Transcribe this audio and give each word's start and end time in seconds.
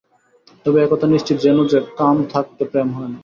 তবে 0.65 0.77
এ-কথা 0.81 1.05
নিশ্চিত 1.07 1.37
জেনো 1.39 1.63
যে, 1.65 1.79
কাম 1.97 2.15
থাকতে 2.29 2.63
প্রেম 2.71 2.87
হয় 2.89 3.09
না। 3.09 3.19